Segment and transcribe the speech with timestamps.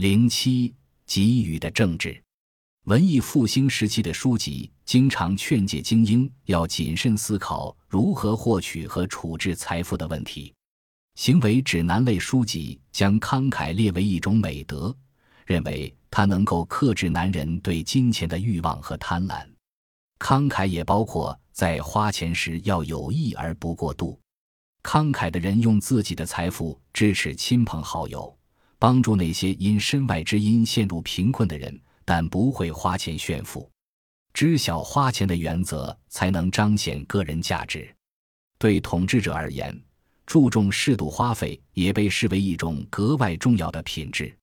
[0.00, 0.74] 零七
[1.04, 2.18] 给予的政治，
[2.84, 10.54] 文艺复兴时期的书籍经常劝诫精英要谨慎思考如何获取和处置财富的问题。
[11.16, 14.96] 行为指南类书籍将慷慨列为一种美德，
[15.44, 19.46] 认为它能够克制男人对金钱的欲望和贪婪。
[20.18, 24.18] 慷慨也包括在花钱时要有意而不过度。
[24.82, 28.34] 慷慨的人用自己的财富支持亲朋好友。
[28.80, 33.70] 帮助那些因身外之因陷入贫困的人，但不会花钱炫富，
[34.32, 37.94] 知晓花钱的原则，才能彰显个人价值。
[38.58, 39.78] 对统治者而言，
[40.24, 44.34] 注重适度花费也被视为一种格外重要的品质。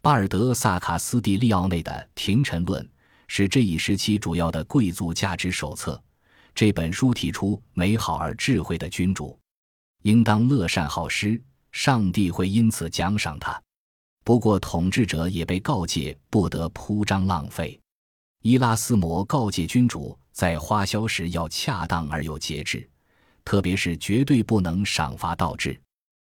[0.00, 2.84] 巴尔德萨卡斯蒂利奥内的《廷臣论》
[3.26, 6.00] 是这一时期主要的贵族价值手册。
[6.54, 9.36] 这本书提出，美好而智慧的君主
[10.02, 11.42] 应当乐善好施，
[11.72, 13.60] 上帝会因此奖赏他。
[14.24, 17.78] 不过，统治者也被告诫不得铺张浪费。
[18.42, 22.88] 伊拉斯谟告诫君主，在花销时要恰当而有节制，
[23.44, 25.80] 特别是绝对不能赏罚倒置。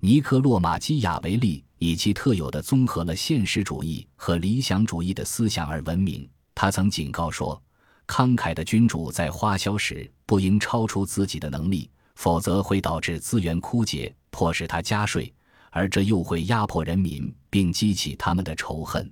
[0.00, 6.28] 尼科洛马基雅维利以其特有的综合了现实主义和理想主义的思想而闻名。
[6.54, 7.60] 他曾警告说，
[8.06, 15.32] 慷慨的君主在花销时不应超出自己的能力，否则会导致资源枯竭，迫使他加税。
[15.70, 19.10] 而这又会压迫人民，并激起他们的仇恨。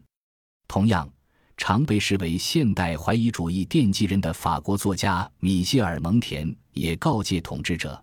[0.69, 1.09] 同样，
[1.57, 8.03] 常被视为现代怀疑主义奠基人的法国作家米歇尔·蒙田也告诫统治者，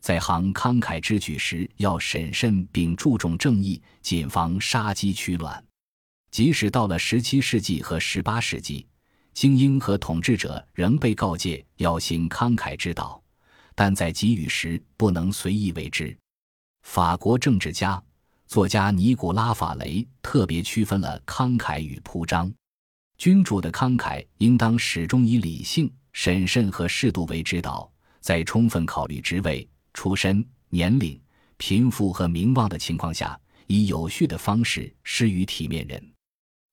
[0.00, 5.62] 在行慷慨之举时要审慎，并注重正义，谨防杀鸡取卵。
[6.30, 8.86] 即使到了17世纪和18世纪，
[9.32, 13.22] 精英和统治者仍被告诫要行慷慨之道，
[13.74, 16.16] 但在给予时不能随意为之。
[16.84, 18.00] 法国政治家、
[18.46, 22.52] 作家尼古拉·法雷特别区分了慷慨与铺张。
[23.18, 27.90] 君主的慷慨应当始终以理性、审慎和适度为指导，
[28.20, 31.20] 在充分考虑职位、出身、年龄、
[31.56, 33.36] 贫富和名望的情况下，
[33.66, 36.12] 以有序的方式施予体面人。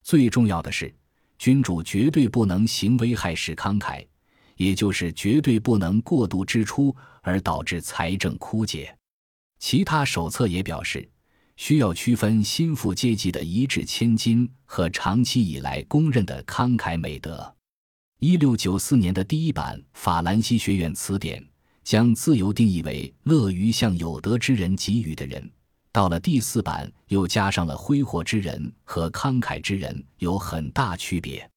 [0.04, 0.94] 最重要的是，
[1.40, 4.06] 君主绝对不能行危害式慷慨，
[4.58, 8.96] 也就是绝对不能过度支出而导致财政枯竭。
[9.62, 11.08] 其他手册也表示，
[11.56, 17.56] 需要区分心腹阶级的一掷千金和长期以来公认的慷慨美德。
[18.20, 21.48] 一六九四年的第一版法兰西学院词典
[21.84, 25.48] 将自由定义为乐于向有德之人给予的人，
[25.92, 31.48] 到了第四版又加上了挥霍之人和慷慨之人有很大区别。